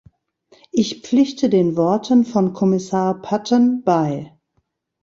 [0.71, 4.35] Ich pflichte den Worten von Kommissar Patten bei.